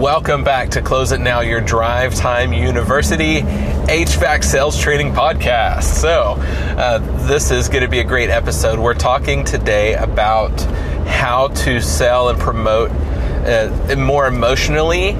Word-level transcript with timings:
Welcome 0.00 0.44
back 0.44 0.70
to 0.70 0.80
Close 0.80 1.12
It 1.12 1.20
Now, 1.20 1.40
your 1.40 1.60
Drive 1.60 2.14
Time 2.14 2.54
University 2.54 3.42
HVAC 3.42 4.42
Sales 4.42 4.80
Training 4.80 5.12
Podcast. 5.12 5.82
So, 5.82 6.36
uh, 6.38 7.26
this 7.26 7.50
is 7.50 7.68
going 7.68 7.82
to 7.82 7.88
be 7.88 7.98
a 7.98 8.04
great 8.04 8.30
episode. 8.30 8.78
We're 8.78 8.94
talking 8.94 9.44
today 9.44 9.92
about 9.92 10.58
how 11.06 11.48
to 11.48 11.82
sell 11.82 12.30
and 12.30 12.38
promote 12.38 12.90
uh, 12.92 13.94
more 13.98 14.26
emotionally 14.26 15.18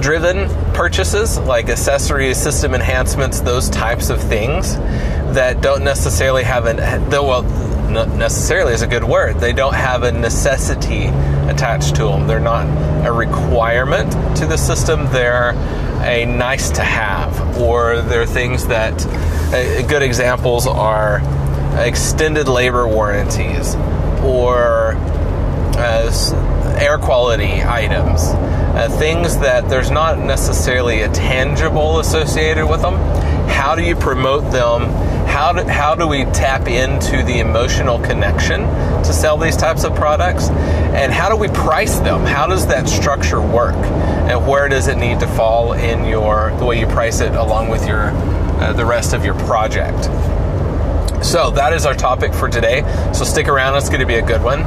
driven 0.00 0.48
purchases 0.74 1.38
like 1.38 1.68
accessories, 1.68 2.38
system 2.38 2.74
enhancements, 2.74 3.38
those 3.38 3.70
types 3.70 4.10
of 4.10 4.20
things 4.20 4.74
that 5.32 5.60
don't 5.60 5.84
necessarily 5.84 6.42
have 6.42 6.66
an, 6.66 6.78
well, 7.08 7.44
necessarily 7.88 8.72
is 8.72 8.82
a 8.82 8.86
good 8.86 9.04
word. 9.04 9.40
They 9.40 9.52
don't 9.52 9.74
have 9.74 10.02
a 10.02 10.12
necessity 10.12 11.06
attached 11.48 11.96
to 11.96 12.04
them. 12.04 12.26
They're 12.26 12.40
not 12.40 12.66
a 13.06 13.12
requirement 13.12 14.12
to 14.36 14.46
the 14.46 14.56
system. 14.56 15.06
They're 15.10 15.52
a 16.02 16.24
nice 16.24 16.70
to 16.70 16.82
have, 16.82 17.58
or 17.58 18.02
they're 18.02 18.26
things 18.26 18.66
that 18.68 19.04
uh, 19.06 19.86
good 19.86 20.02
examples 20.02 20.66
are 20.66 21.20
extended 21.78 22.48
labor 22.48 22.86
warranties 22.86 23.74
or 24.22 24.94
uh, 25.76 26.76
air 26.80 26.98
quality 26.98 27.62
items, 27.62 28.20
uh, 28.74 28.88
things 28.98 29.38
that 29.38 29.68
there's 29.68 29.90
not 29.90 30.18
necessarily 30.18 31.02
a 31.02 31.08
tangible 31.10 31.98
associated 32.00 32.66
with 32.66 32.82
them. 32.82 32.94
How 33.48 33.74
do 33.74 33.82
you 33.82 33.96
promote 33.96 34.50
them? 34.52 34.82
How 35.26 35.52
do, 35.52 35.62
how 35.64 35.94
do 35.94 36.06
we 36.06 36.24
tap 36.26 36.68
into 36.68 37.22
the 37.22 37.40
emotional 37.40 37.98
connection 37.98 38.62
to 38.62 39.12
sell 39.12 39.36
these 39.36 39.56
types 39.56 39.84
of 39.84 39.94
products? 39.94 40.48
And 40.48 41.12
how 41.12 41.28
do 41.28 41.36
we 41.36 41.48
price 41.48 41.98
them? 42.00 42.24
How 42.24 42.46
does 42.46 42.66
that 42.68 42.88
structure 42.88 43.40
work? 43.40 43.74
And 43.74 44.46
where 44.46 44.68
does 44.68 44.88
it 44.88 44.96
need 44.96 45.20
to 45.20 45.26
fall 45.28 45.72
in 45.72 46.04
your 46.04 46.54
the 46.58 46.64
way 46.64 46.80
you 46.80 46.86
price 46.86 47.20
it 47.20 47.34
along 47.34 47.68
with 47.68 47.86
your 47.86 48.10
uh, 48.60 48.72
the 48.72 48.84
rest 48.84 49.12
of 49.12 49.24
your 49.24 49.34
project? 49.34 50.08
So 51.22 51.50
that 51.50 51.72
is 51.72 51.84
our 51.84 51.94
topic 51.94 52.32
for 52.32 52.48
today. 52.48 52.82
So 53.12 53.24
stick 53.24 53.48
around, 53.48 53.76
it's 53.76 53.88
going 53.88 54.00
to 54.00 54.06
be 54.06 54.14
a 54.14 54.22
good 54.22 54.42
one. 54.42 54.62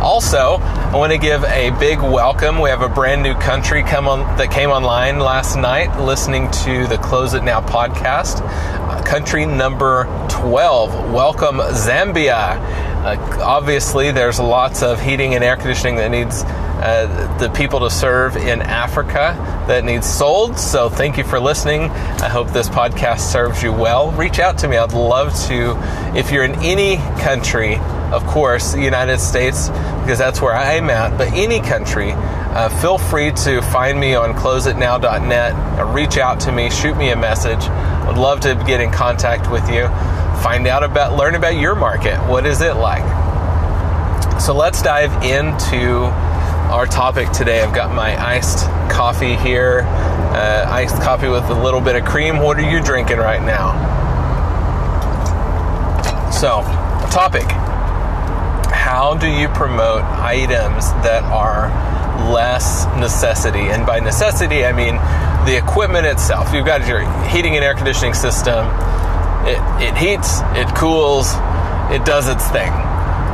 Also, 0.00 0.58
I 0.60 0.94
want 0.94 1.12
to 1.12 1.18
give 1.18 1.42
a 1.44 1.70
big 1.80 2.00
welcome. 2.00 2.60
We 2.60 2.68
have 2.68 2.82
a 2.82 2.88
brand 2.88 3.22
new 3.22 3.34
country 3.34 3.82
come 3.82 4.06
on 4.06 4.20
that 4.36 4.50
came 4.52 4.70
online 4.70 5.18
last 5.18 5.56
night, 5.56 5.98
listening 5.98 6.50
to 6.64 6.86
the 6.86 6.98
Close 6.98 7.34
It 7.34 7.42
Now 7.42 7.60
podcast. 7.60 8.40
Uh, 8.42 9.02
country 9.02 9.46
number 9.46 10.04
12. 10.28 11.12
Welcome, 11.12 11.56
Zambia. 11.56 12.56
Uh, 13.04 13.42
obviously, 13.42 14.12
there's 14.12 14.38
lots 14.38 14.82
of 14.82 15.00
heating 15.00 15.34
and 15.34 15.42
air 15.42 15.56
conditioning 15.56 15.96
that 15.96 16.10
needs 16.10 16.42
uh, 16.78 17.38
the 17.38 17.48
people 17.50 17.80
to 17.80 17.90
serve 17.90 18.36
in 18.36 18.62
Africa 18.62 19.34
that 19.68 19.84
needs 19.84 20.06
sold. 20.06 20.58
So, 20.58 20.88
thank 20.88 21.16
you 21.18 21.24
for 21.24 21.40
listening. 21.40 21.90
I 21.90 22.28
hope 22.28 22.52
this 22.52 22.68
podcast 22.68 23.20
serves 23.20 23.62
you 23.62 23.72
well. 23.72 24.12
Reach 24.12 24.38
out 24.38 24.58
to 24.58 24.68
me. 24.68 24.76
I'd 24.76 24.92
love 24.92 25.34
to, 25.48 25.76
if 26.16 26.30
you're 26.30 26.44
in 26.44 26.54
any 26.62 26.96
country 27.22 27.76
of 28.12 28.24
course, 28.26 28.72
the 28.72 28.82
United 28.82 29.18
States, 29.18 29.68
because 29.68 30.18
that's 30.18 30.40
where 30.40 30.54
I'm 30.54 30.90
at, 30.90 31.18
but 31.18 31.32
any 31.32 31.60
country, 31.60 32.12
uh, 32.12 32.68
feel 32.80 32.98
free 32.98 33.32
to 33.32 33.60
find 33.60 33.98
me 33.98 34.14
on 34.14 34.32
closeitnow.net, 34.34 35.54
uh, 35.78 35.84
reach 35.92 36.16
out 36.16 36.38
to 36.40 36.52
me, 36.52 36.70
shoot 36.70 36.96
me 36.96 37.10
a 37.10 37.16
message. 37.16 37.58
I'd 37.58 38.16
love 38.16 38.40
to 38.40 38.54
get 38.66 38.80
in 38.80 38.92
contact 38.92 39.50
with 39.50 39.68
you, 39.68 39.88
find 40.40 40.66
out 40.68 40.84
about, 40.84 41.16
learn 41.16 41.34
about 41.34 41.56
your 41.56 41.74
market. 41.74 42.16
What 42.28 42.46
is 42.46 42.60
it 42.60 42.74
like? 42.74 43.04
So 44.40 44.54
let's 44.54 44.82
dive 44.82 45.24
into 45.24 46.06
our 46.70 46.86
topic 46.86 47.30
today. 47.30 47.62
I've 47.62 47.74
got 47.74 47.94
my 47.94 48.16
iced 48.22 48.66
coffee 48.90 49.36
here, 49.36 49.80
uh, 49.82 50.66
iced 50.68 50.96
coffee 51.02 51.28
with 51.28 51.44
a 51.44 51.54
little 51.54 51.80
bit 51.80 51.96
of 51.96 52.04
cream. 52.04 52.38
What 52.38 52.58
are 52.58 52.70
you 52.70 52.82
drinking 52.82 53.18
right 53.18 53.42
now? 53.42 53.72
So, 56.30 56.62
topic 57.10 57.46
how 58.86 59.14
do 59.14 59.26
you 59.26 59.48
promote 59.48 60.02
items 60.04 60.90
that 61.02 61.24
are 61.24 61.66
less 62.32 62.86
necessity? 63.00 63.66
And 63.68 63.84
by 63.84 63.98
necessity, 63.98 64.64
I 64.64 64.70
mean 64.70 64.94
the 65.44 65.58
equipment 65.58 66.06
itself. 66.06 66.54
You've 66.54 66.66
got 66.66 66.86
your 66.86 67.00
heating 67.26 67.56
and 67.56 67.64
air 67.64 67.74
conditioning 67.74 68.14
system. 68.14 68.64
It, 69.42 69.58
it 69.82 69.96
heats, 69.96 70.38
it 70.54 70.72
cools, 70.76 71.34
it 71.90 72.04
does 72.04 72.28
its 72.28 72.46
thing. 72.50 72.70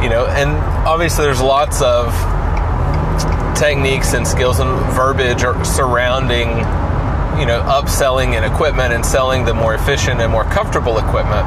You 0.03 0.09
know, 0.09 0.25
and 0.27 0.57
obviously 0.89 1.27
there's 1.27 1.43
lots 1.43 1.83
of 1.83 2.15
techniques 3.59 4.15
and 4.15 4.27
skills 4.27 4.59
and 4.61 4.71
verbiage 4.93 5.41
surrounding, 5.67 6.49
you 7.39 7.47
know, 7.47 7.63
upselling 7.67 8.35
and 8.35 8.45
equipment 8.45 8.93
and 8.93 9.05
selling 9.05 9.45
the 9.45 9.55
more 9.55 9.75
efficient 9.75 10.21
and 10.21 10.31
more 10.31 10.45
comfortable 10.45 10.99
equipment 10.99 11.47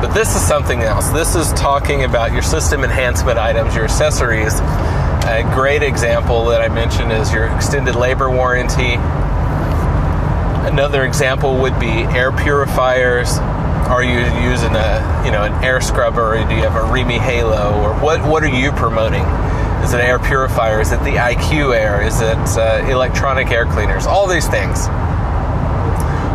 but 0.00 0.12
this 0.12 0.36
is 0.36 0.42
something 0.46 0.82
else. 0.82 1.08
This 1.08 1.34
is 1.34 1.50
talking 1.54 2.04
about 2.04 2.32
your 2.32 2.42
system 2.42 2.84
enhancement 2.84 3.38
items, 3.38 3.74
your 3.74 3.84
accessories. 3.84 4.60
A 4.60 5.42
great 5.54 5.82
example 5.82 6.44
that 6.46 6.60
I 6.60 6.68
mentioned 6.68 7.12
is 7.12 7.32
your 7.32 7.46
extended 7.56 7.96
labor 7.96 8.30
warranty. 8.30 8.94
Another 10.68 11.04
example 11.04 11.62
would 11.62 11.80
be 11.80 11.88
air 11.88 12.30
purifiers. 12.30 13.38
Are 13.88 14.04
you 14.04 14.18
using 14.48 14.76
a 14.76 15.22
you 15.24 15.32
know 15.32 15.44
an 15.44 15.64
air 15.64 15.80
scrubber, 15.80 16.34
or 16.36 16.44
do 16.46 16.54
you 16.54 16.62
have 16.62 16.76
a 16.76 16.92
REME 16.92 17.18
HALO, 17.18 17.80
or 17.82 17.94
what? 17.94 18.20
What 18.24 18.42
are 18.44 18.48
you 18.48 18.72
promoting? 18.72 19.24
Is 19.86 19.92
it 19.92 20.00
air 20.00 20.18
purifier? 20.18 20.80
Is 20.80 20.90
it 20.90 20.98
the 21.04 21.14
IQ 21.14 21.72
Air? 21.72 22.02
Is 22.02 22.20
it 22.20 22.58
uh, 22.58 22.84
electronic 22.90 23.52
air 23.52 23.66
cleaners? 23.66 24.04
All 24.04 24.26
these 24.26 24.48
things. 24.48 24.88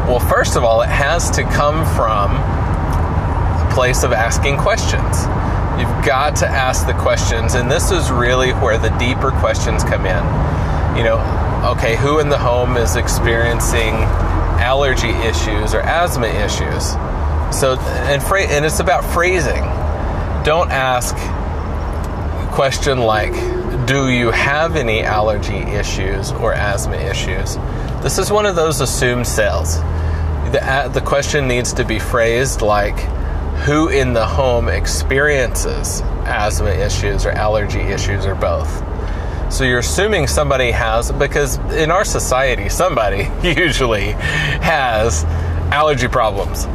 Well, 0.07 0.21
first 0.21 0.55
of 0.55 0.63
all, 0.63 0.83
it 0.83 0.89
has 0.89 1.29
to 1.31 1.43
come 1.43 1.83
from 1.93 2.31
a 2.31 3.71
place 3.73 4.03
of 4.03 4.13
asking 4.13 4.55
questions. 4.55 5.23
You've 5.77 6.05
got 6.05 6.37
to 6.37 6.47
ask 6.47 6.87
the 6.87 6.93
questions, 6.93 7.55
and 7.55 7.69
this 7.69 7.91
is 7.91 8.09
really 8.09 8.51
where 8.51 8.77
the 8.77 8.89
deeper 8.91 9.31
questions 9.31 9.83
come 9.83 10.05
in. 10.05 10.23
You 10.97 11.03
know, 11.03 11.73
okay, 11.75 11.97
who 11.97 12.19
in 12.19 12.29
the 12.29 12.37
home 12.37 12.77
is 12.77 12.95
experiencing 12.95 13.95
allergy 14.63 15.09
issues 15.09 15.73
or 15.73 15.81
asthma 15.81 16.27
issues? 16.27 16.91
So, 17.53 17.77
and 18.07 18.23
fra- 18.23 18.47
and 18.47 18.63
it's 18.63 18.79
about 18.79 19.03
phrasing. 19.03 19.63
Don't 20.45 20.71
ask 20.71 21.17
question 22.51 22.99
like, 22.99 23.33
"Do 23.87 24.09
you 24.09 24.31
have 24.31 24.75
any 24.75 25.01
allergy 25.01 25.57
issues 25.57 26.31
or 26.31 26.53
asthma 26.53 26.97
issues?" 26.97 27.57
This 28.03 28.17
is 28.17 28.31
one 28.31 28.45
of 28.45 28.55
those 28.55 28.81
assumed 28.81 29.27
sales. 29.27 29.77
The, 30.51 30.89
the 30.93 31.01
question 31.01 31.47
needs 31.47 31.73
to 31.73 31.85
be 31.85 31.99
phrased 31.99 32.61
like, 32.61 32.99
who 33.61 33.89
in 33.89 34.13
the 34.13 34.25
home 34.25 34.69
experiences 34.69 36.01
asthma 36.25 36.71
issues 36.71 37.25
or 37.25 37.31
allergy 37.31 37.79
issues 37.79 38.25
or 38.25 38.33
both. 38.33 38.69
So 39.53 39.65
you're 39.65 39.79
assuming 39.79 40.27
somebody 40.27 40.71
has, 40.71 41.11
because 41.11 41.57
in 41.73 41.91
our 41.91 42.05
society, 42.05 42.69
somebody 42.69 43.29
usually 43.43 44.13
has 44.61 45.23
allergy 45.71 46.07
problems. 46.07 46.65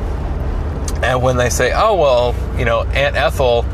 And 1.03 1.23
when 1.23 1.37
they 1.37 1.51
say, 1.51 1.73
oh, 1.75 1.97
well, 1.97 2.35
you 2.59 2.65
know, 2.65 2.83
Aunt 2.83 3.17
Ethel 3.17 3.65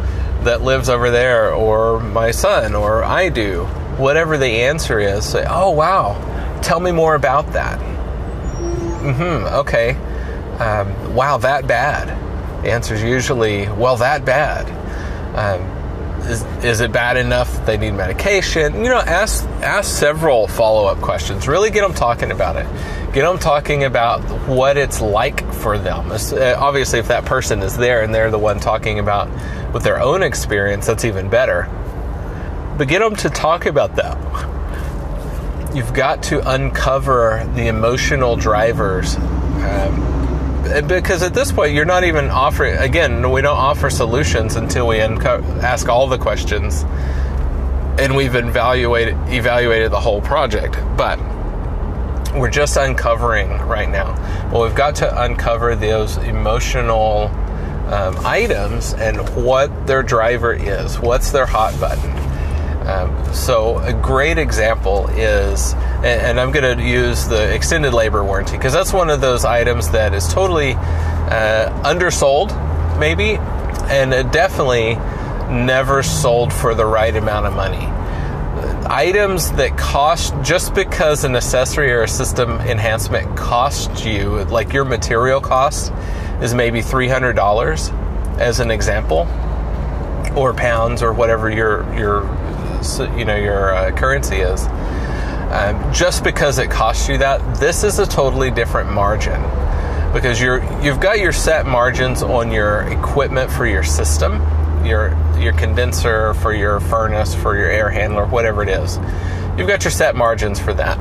that 0.45 0.63
lives 0.63 0.89
over 0.89 1.11
there, 1.11 1.53
or 1.53 2.01
my 2.01 2.31
son, 2.31 2.75
or 2.75 3.05
I 3.05 3.29
do, 3.29 3.65
whatever 3.97 4.39
the 4.39 4.63
answer 4.63 4.99
is, 4.99 5.25
say, 5.25 5.45
oh, 5.49 5.71
wow, 5.71 6.61
tell 6.63 6.81
me 6.81 6.93
more 6.93 7.15
about 7.15 7.53
that. 7.53 7.79
Mm 7.79 9.15
hmm, 9.15 9.55
okay. 9.57 9.91
Um, 10.59 11.15
wow, 11.15 11.39
that 11.39 11.67
bad 11.67 12.23
the 12.63 12.71
answer 12.71 12.95
is 12.95 13.03
usually, 13.03 13.69
well, 13.71 13.97
that 13.97 14.25
bad. 14.25 14.69
Um, 15.37 15.63
is, 16.29 16.45
is 16.65 16.81
it 16.81 16.93
bad 16.93 17.17
enough 17.17 17.67
they 17.67 17.77
need 17.77 17.93
medication? 17.93 18.85
You 18.85 18.91
know, 18.91 19.01
ask 19.01 19.45
ask 19.61 19.93
several 19.93 20.47
follow 20.47 20.87
up 20.87 20.99
questions. 20.99 21.49
Really 21.49 21.71
get 21.71 21.83
them 21.83 21.95
talking 21.95 22.31
about 22.31 22.57
it. 22.57 22.67
Get 23.13 23.23
them 23.27 23.39
talking 23.39 23.85
about 23.85 24.21
what 24.49 24.79
it's 24.79 25.03
like 25.03 25.45
for 25.53 25.77
them. 25.77 26.11
Uh, 26.11 26.55
obviously, 26.57 26.99
if 26.99 27.09
that 27.09 27.27
person 27.27 27.61
is 27.61 27.77
there 27.77 28.03
and 28.03 28.15
they're 28.15 28.31
the 28.31 28.39
one 28.39 28.59
talking 28.59 28.99
about 28.99 29.29
with 29.75 29.83
their 29.83 30.01
own 30.01 30.23
experience, 30.23 30.87
that's 30.87 31.05
even 31.05 31.29
better. 31.29 31.69
But 32.79 32.89
get 32.89 33.01
them 33.01 33.15
to 33.17 33.29
talk 33.29 33.67
about 33.67 33.97
that. 33.97 34.17
You've 35.75 35.93
got 35.93 36.23
to 36.25 36.41
uncover 36.51 37.47
the 37.55 37.67
emotional 37.67 38.37
drivers. 38.37 39.17
Um, 39.17 40.09
because 40.87 41.23
at 41.23 41.35
this 41.35 41.53
point 41.53 41.75
you're 41.75 41.85
not 41.85 42.05
even 42.05 42.31
offering 42.31 42.77
again 42.77 43.31
we 43.31 43.43
don't 43.43 43.59
offer 43.59 43.91
solutions 43.91 44.57
until 44.57 44.87
we 44.87 45.01
unco- 45.01 45.43
ask 45.61 45.89
all 45.89 46.07
the 46.07 46.17
questions 46.17 46.85
and 47.99 48.15
we've 48.17 48.35
evaluated 48.37 49.15
evaluated 49.29 49.91
the 49.91 50.01
whole 50.01 50.23
project 50.23 50.79
but 50.97 51.19
we're 52.35 52.51
just 52.51 52.77
uncovering 52.77 53.51
right 53.67 53.91
now 53.91 54.15
well 54.51 54.63
we've 54.63 54.75
got 54.75 54.95
to 54.97 55.23
uncover 55.23 55.75
those 55.75 56.17
emotional 56.19 57.27
um, 57.89 58.17
items 58.25 58.95
and 58.95 59.19
what 59.45 59.87
their 59.87 60.03
driver 60.03 60.53
is 60.53 60.99
what's 60.99 61.31
their 61.31 61.47
hot 61.47 61.79
button 61.79 62.11
um, 62.87 63.33
so 63.33 63.79
a 63.79 63.93
great 63.93 64.39
example 64.39 65.07
is, 65.11 65.73
and, 65.73 66.05
and 66.05 66.41
I'm 66.41 66.51
going 66.51 66.77
to 66.77 66.85
use 66.85 67.29
the 67.29 67.55
extended 67.55 67.95
labor 67.95 68.25
warranty 68.25 68.57
because 68.57 68.73
that's 68.73 68.93
one 68.93 69.09
of 69.09 69.21
those 69.21 69.45
items 69.45 69.91
that 69.91 70.13
is 70.15 70.27
totally 70.27 70.73
uh, 70.75 71.71
undersold, 71.85 72.51
maybe, 72.99 73.37
and 73.89 74.11
definitely 74.33 74.97
never 75.49 76.03
sold 76.03 76.53
for 76.53 76.75
the 76.75 76.85
right 76.85 77.15
amount 77.15 77.47
of 77.47 77.55
money. 77.55 77.87
Items 78.87 79.53
that 79.53 79.79
cost 79.79 80.35
just 80.43 80.75
because 80.75 81.25
an 81.25 81.37
accessory 81.37 81.93
or 81.93 82.03
a 82.03 82.09
system 82.09 82.51
enhancement 82.61 83.37
costs 83.37 84.05
you, 84.05 84.45
like 84.45 84.73
your 84.73 84.85
material 84.85 85.41
cost, 85.41 85.93
is 86.43 86.55
maybe 86.55 86.81
$300 86.81 88.39
as 88.39 88.61
an 88.61 88.71
example, 88.71 89.29
or 90.37 90.53
pounds, 90.53 91.03
or 91.03 91.13
whatever 91.13 91.51
your 91.51 91.83
your 91.95 92.25
you 93.17 93.25
know 93.25 93.37
your 93.37 93.75
uh, 93.75 93.93
currency 93.93 94.37
is. 94.37 94.67
Um, 95.53 95.93
just 95.93 96.25
because 96.25 96.59
it 96.59 96.71
costs 96.71 97.09
you 97.09 97.19
that, 97.19 97.61
this 97.61 97.85
is 97.85 97.99
a 97.99 98.07
totally 98.07 98.51
different 98.51 98.91
margin 98.91 99.41
because 100.13 100.41
you're 100.41 100.63
you've 100.83 101.01
got 101.01 101.19
your 101.19 101.33
set 101.33 101.67
margins 101.67 102.23
on 102.23 102.51
your 102.51 102.83
equipment 102.83 103.51
for 103.51 103.67
your 103.67 103.83
system, 103.83 104.41
your 104.85 105.17
your 105.39 105.53
condenser 105.55 106.35
for 106.35 106.55
your 106.55 106.81
furnace 106.81 107.35
for 107.35 107.57
your 107.57 107.71
air 107.71 107.91
handler, 107.91 108.27
whatever 108.27 108.63
it 108.63 108.69
is. 108.69 108.99
You've 109.57 109.69
got 109.69 109.85
your 109.85 109.91
set 109.91 110.17
margins 110.17 110.59
for 110.61 110.73
that. 110.75 110.99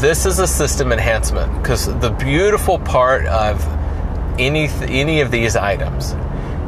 This 0.00 0.26
is 0.26 0.38
a 0.38 0.46
system 0.46 0.92
enhancement 0.92 1.62
because 1.62 1.86
the 2.00 2.10
beautiful 2.10 2.78
part 2.78 3.26
of 3.26 3.62
any 4.38 4.68
any 4.82 5.20
of 5.20 5.30
these 5.30 5.56
items 5.56 6.14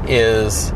is 0.09 0.73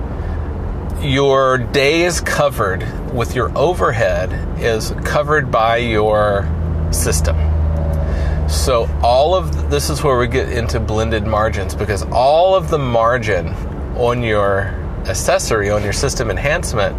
your 1.00 1.58
day 1.58 2.02
is 2.02 2.20
covered 2.20 2.82
with 3.12 3.34
your 3.34 3.56
overhead 3.56 4.32
is 4.60 4.92
covered 5.04 5.50
by 5.50 5.76
your 5.76 6.48
system. 6.90 7.36
So 8.48 8.88
all 9.02 9.34
of 9.34 9.70
this 9.70 9.90
is 9.90 10.02
where 10.02 10.18
we 10.18 10.26
get 10.26 10.50
into 10.50 10.80
blended 10.80 11.26
margins 11.26 11.74
because 11.74 12.02
all 12.04 12.54
of 12.54 12.70
the 12.70 12.78
margin 12.78 13.48
on 13.96 14.22
your 14.22 14.74
accessory 15.08 15.70
on 15.70 15.82
your 15.82 15.92
system 15.92 16.30
enhancement 16.30 16.96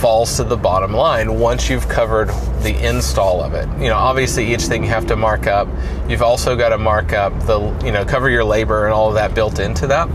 falls 0.00 0.36
to 0.36 0.44
the 0.44 0.56
bottom 0.56 0.92
line 0.92 1.38
once 1.38 1.68
you've 1.68 1.88
covered 1.88 2.28
the 2.62 2.76
install 2.86 3.42
of 3.42 3.54
it. 3.54 3.68
You 3.80 3.88
know, 3.88 3.96
obviously 3.96 4.52
each 4.52 4.62
thing 4.62 4.84
you 4.84 4.90
have 4.90 5.06
to 5.08 5.16
mark 5.16 5.46
up. 5.46 5.68
You've 6.08 6.22
also 6.22 6.56
got 6.56 6.70
to 6.70 6.78
mark 6.78 7.12
up 7.12 7.32
the, 7.46 7.60
you 7.84 7.92
know, 7.92 8.04
cover 8.04 8.30
your 8.30 8.44
labor 8.44 8.84
and 8.84 8.92
all 8.92 9.08
of 9.08 9.14
that 9.14 9.34
built 9.34 9.58
into 9.58 9.86
that 9.88 10.08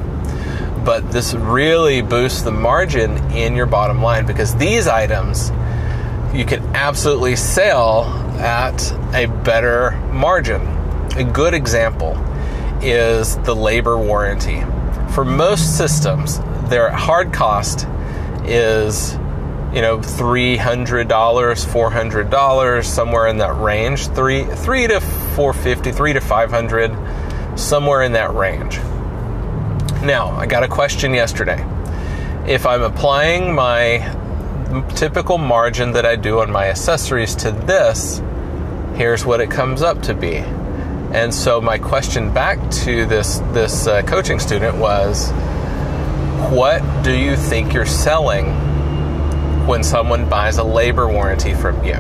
but 0.88 1.12
this 1.12 1.34
really 1.34 2.02
boosts 2.02 2.44
the 2.44 2.52
margin 2.52 3.18
in 3.34 3.58
your 3.58 3.66
bottom 3.66 4.02
line 4.02 4.26
because 4.26 4.56
these 4.56 4.88
items 4.88 5.52
you 6.34 6.46
can 6.46 6.64
absolutely 6.74 7.36
sell 7.36 8.06
at 8.40 8.92
a 9.14 9.26
better 9.44 9.92
margin. 10.14 10.62
A 11.18 11.26
good 11.26 11.54
example 11.54 12.16
is 12.82 13.38
the 13.40 13.54
labor 13.54 13.98
warranty. 13.98 14.62
For 15.14 15.26
most 15.26 15.78
systems, 15.78 16.40
their 16.70 16.90
hard 16.90 17.34
cost 17.34 17.88
is 18.46 19.14
you 19.74 19.82
know 19.82 20.00
$300 20.00 21.08
$400 21.08 22.84
somewhere 22.86 23.28
in 23.28 23.38
that 23.38 23.56
range 23.58 24.08
3 24.08 24.44
3 24.44 24.88
to 24.88 25.00
450 25.00 25.92
3 25.92 26.14
to 26.14 26.22
500 26.22 27.60
somewhere 27.60 28.04
in 28.04 28.14
that 28.14 28.34
range 28.34 28.80
now, 30.04 30.30
I 30.30 30.46
got 30.46 30.64
a 30.64 30.68
question 30.68 31.14
yesterday. 31.14 31.66
If 32.48 32.66
I'm 32.66 32.84
applying 32.84 33.54
my 33.54 34.16
typical 34.96 35.38
margin 35.38 35.92
that 35.94 36.06
I 36.06 36.16
do 36.16 36.40
on 36.40 36.52
my 36.52 36.68
accessories 36.68 37.36
to 37.38 37.52
this, 37.52 38.22
here's 38.96 39.26
what 39.26 39.42
it 39.42 39.50
comes 39.50 39.82
up 39.82 40.04
to 40.04 40.14
be. 40.14 40.38
And 40.38 41.34
so 41.34 41.60
my 41.60 41.80
question 41.80 42.32
back 42.32 42.60
to 42.84 43.06
this 43.06 43.40
this 43.54 43.88
uh, 43.88 44.04
coaching 44.04 44.40
student 44.40 44.78
was, 44.78 45.32
what 46.52 47.04
do 47.04 47.12
you 47.12 47.36
think 47.36 47.74
you're 47.74 47.86
selling 47.86 48.46
when 49.68 49.84
someone 49.84 50.30
buys 50.30 50.58
a 50.58 50.64
labor 50.64 51.08
warranty 51.08 51.54
from 51.54 51.84
you? 51.84 51.94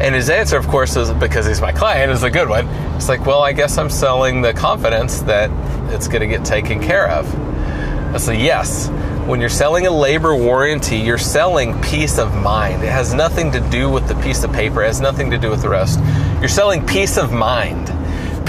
And 0.00 0.14
his 0.14 0.30
answer, 0.30 0.56
of 0.56 0.66
course, 0.66 0.96
is 0.96 1.10
because 1.10 1.46
he's 1.46 1.60
my 1.60 1.72
client, 1.72 2.10
is 2.10 2.22
a 2.22 2.30
good 2.30 2.48
one. 2.48 2.66
It's 2.96 3.08
like, 3.08 3.26
well, 3.26 3.42
I 3.42 3.52
guess 3.52 3.76
I'm 3.76 3.90
selling 3.90 4.40
the 4.40 4.54
confidence 4.54 5.20
that 5.22 5.50
it's 5.92 6.08
going 6.08 6.20
to 6.22 6.26
get 6.26 6.44
taken 6.44 6.80
care 6.80 7.08
of. 7.10 8.20
So, 8.20 8.32
yes, 8.32 8.88
when 9.26 9.40
you're 9.40 9.50
selling 9.50 9.86
a 9.86 9.90
labor 9.90 10.34
warranty, 10.34 10.96
you're 10.96 11.18
selling 11.18 11.80
peace 11.82 12.18
of 12.18 12.34
mind. 12.34 12.82
It 12.82 12.90
has 12.90 13.12
nothing 13.12 13.52
to 13.52 13.60
do 13.60 13.90
with 13.90 14.08
the 14.08 14.14
piece 14.22 14.42
of 14.42 14.52
paper, 14.52 14.82
it 14.82 14.86
has 14.86 15.00
nothing 15.00 15.30
to 15.32 15.38
do 15.38 15.50
with 15.50 15.62
the 15.62 15.68
rest. 15.68 16.00
You're 16.40 16.48
selling 16.48 16.86
peace 16.86 17.18
of 17.18 17.30
mind. 17.30 17.92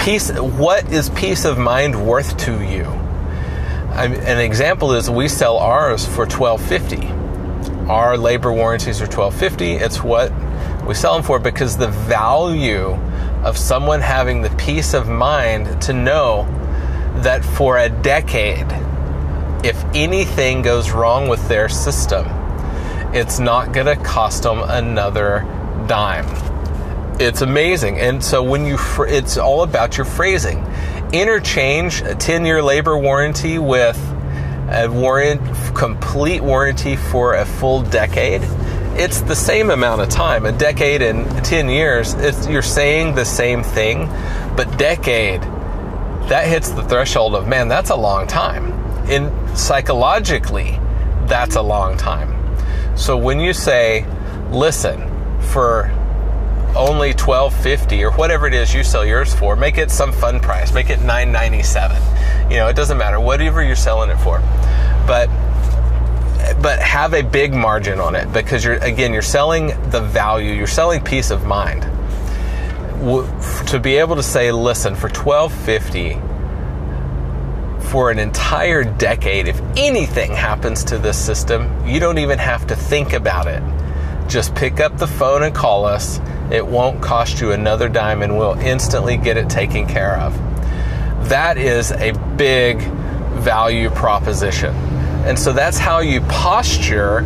Peace, 0.00 0.32
what 0.32 0.90
is 0.90 1.10
peace 1.10 1.44
of 1.44 1.58
mind 1.58 2.06
worth 2.06 2.36
to 2.38 2.64
you? 2.64 3.01
An 3.94 4.38
example 4.38 4.92
is 4.92 5.10
we 5.10 5.28
sell 5.28 5.58
ours 5.58 6.04
for 6.04 6.26
1250 6.26 7.88
our 7.90 8.16
labor 8.16 8.52
warranties 8.52 9.00
are 9.00 9.06
1250 9.06 9.72
it's 9.72 10.02
what 10.02 10.32
we 10.86 10.94
sell 10.94 11.14
them 11.14 11.22
for 11.22 11.38
because 11.38 11.76
the 11.76 11.88
value 11.88 12.98
of 13.44 13.58
someone 13.58 14.00
having 14.00 14.42
the 14.42 14.50
peace 14.50 14.94
of 14.94 15.08
mind 15.08 15.82
to 15.82 15.92
know 15.92 16.44
that 17.16 17.44
for 17.44 17.78
a 17.78 17.88
decade, 17.88 18.66
if 19.64 19.82
anything 19.94 20.62
goes 20.62 20.90
wrong 20.90 21.28
with 21.28 21.46
their 21.48 21.68
system, 21.68 22.26
it's 23.12 23.38
not 23.38 23.72
going 23.72 23.86
to 23.86 23.96
cost 23.96 24.44
them 24.44 24.60
another 24.62 25.40
dime. 25.86 26.26
It's 27.20 27.42
amazing. 27.42 27.98
And 27.98 28.22
so 28.22 28.42
when 28.42 28.64
you, 28.64 28.76
fr- 28.76 29.06
it's 29.06 29.36
all 29.36 29.62
about 29.62 29.96
your 29.96 30.06
phrasing. 30.06 30.64
Interchange 31.12 32.00
a 32.02 32.14
10 32.14 32.44
year 32.44 32.62
labor 32.62 32.96
warranty 32.96 33.58
with 33.58 33.98
a 34.70 34.88
warrant, 34.88 35.40
complete 35.74 36.42
warranty 36.42 36.96
for 36.96 37.34
a 37.34 37.44
full 37.44 37.82
decade. 37.82 38.42
It's 38.94 39.20
the 39.22 39.36
same 39.36 39.70
amount 39.70 40.00
of 40.02 40.08
time, 40.08 40.46
a 40.46 40.52
decade 40.52 41.02
and 41.02 41.26
10 41.44 41.68
years. 41.68 42.14
You're 42.46 42.62
saying 42.62 43.14
the 43.14 43.24
same 43.24 43.62
thing, 43.62 44.06
but 44.56 44.78
decade 44.78 45.42
that 46.28 46.46
hits 46.46 46.70
the 46.70 46.82
threshold 46.84 47.34
of 47.34 47.48
man 47.48 47.68
that's 47.68 47.90
a 47.90 47.96
long 47.96 48.26
time 48.26 48.72
in 49.10 49.30
psychologically 49.56 50.78
that's 51.26 51.56
a 51.56 51.62
long 51.62 51.96
time 51.96 52.56
so 52.96 53.16
when 53.16 53.40
you 53.40 53.52
say 53.52 54.06
listen 54.50 55.00
for 55.40 55.90
only 56.74 57.10
1250 57.10 58.04
or 58.04 58.12
whatever 58.12 58.46
it 58.46 58.54
is 58.54 58.74
you 58.74 58.82
sell 58.82 59.04
yours 59.04 59.34
for 59.34 59.56
make 59.56 59.78
it 59.78 59.90
some 59.90 60.12
fun 60.12 60.40
price. 60.40 60.72
Make 60.72 60.90
it 60.90 61.00
997 61.00 62.00
you 62.52 62.58
know 62.58 62.68
it 62.68 62.76
doesn't 62.76 62.98
matter. 62.98 63.18
Whatever 63.18 63.62
you're 63.62 63.74
selling 63.74 64.10
it 64.10 64.18
for. 64.18 64.40
But 65.06 65.28
but 66.60 66.80
have 66.80 67.14
a 67.14 67.22
big 67.22 67.54
margin 67.54 67.98
on 67.98 68.14
it 68.14 68.30
because 68.32 68.62
you're 68.64 68.74
again 68.74 69.14
you're 69.14 69.22
selling 69.22 69.68
the 69.90 70.00
value. 70.00 70.52
You're 70.52 70.66
selling 70.66 71.02
peace 71.02 71.30
of 71.30 71.46
mind. 71.46 71.82
To 73.68 73.80
be 73.82 73.96
able 73.96 74.16
to 74.16 74.22
say, 74.22 74.52
listen, 74.52 74.94
for 74.94 75.08
1250 75.08 76.20
for 77.88 78.10
an 78.10 78.18
entire 78.18 78.84
decade, 78.84 79.48
if 79.48 79.60
anything 79.76 80.32
happens 80.32 80.84
to 80.84 80.98
this 80.98 81.18
system, 81.18 81.86
you 81.86 81.98
don't 81.98 82.18
even 82.18 82.38
have 82.38 82.66
to 82.68 82.76
think 82.76 83.12
about 83.12 83.48
it. 83.48 83.62
Just 84.28 84.54
pick 84.54 84.78
up 84.78 84.98
the 84.98 85.06
phone 85.06 85.42
and 85.42 85.54
call 85.54 85.84
us. 85.84 86.18
It 86.52 86.66
won't 86.66 87.00
cost 87.02 87.40
you 87.40 87.52
another 87.52 87.88
dime 87.88 88.22
and 88.22 88.36
we'll 88.36 88.58
instantly 88.58 89.16
get 89.16 89.36
it 89.36 89.48
taken 89.48 89.86
care 89.86 90.18
of. 90.18 90.36
That 91.30 91.56
is 91.56 91.92
a 91.92 92.12
big 92.36 92.80
value 92.80 93.88
proposition. 93.90 94.74
And 95.24 95.38
so 95.38 95.52
that's 95.52 95.78
how 95.78 96.00
you 96.00 96.20
posture 96.22 97.22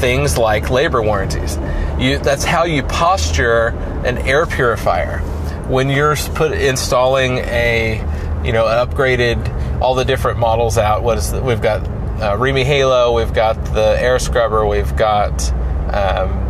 things 0.00 0.36
like 0.36 0.68
labor 0.68 1.00
warranties. 1.00 1.56
You, 1.98 2.18
that's 2.18 2.44
how 2.44 2.64
you 2.64 2.82
posture 2.82 3.68
an 4.04 4.18
air 4.18 4.46
purifier 4.46 5.20
when 5.68 5.88
you're 5.88 6.16
put 6.16 6.52
installing 6.52 7.38
a 7.38 7.98
you 8.44 8.52
know 8.52 8.64
upgraded 8.64 9.80
all 9.80 9.94
the 9.94 10.04
different 10.04 10.38
models 10.38 10.78
out. 10.78 11.02
What 11.02 11.18
is 11.18 11.32
the, 11.32 11.42
we've 11.42 11.62
got 11.62 11.86
uh, 12.20 12.36
REME 12.36 12.64
HALO, 12.64 13.12
we've 13.12 13.34
got 13.34 13.54
the 13.74 13.96
air 14.00 14.18
scrubber, 14.18 14.66
we've 14.66 14.96
got 14.96 15.52
um, 15.92 16.45